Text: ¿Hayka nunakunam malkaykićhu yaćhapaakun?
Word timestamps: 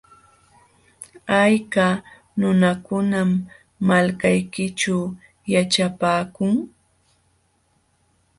¿Hayka 1.31 1.87
nunakunam 2.39 3.29
malkaykićhu 3.87 4.97
yaćhapaakun? 5.53 6.53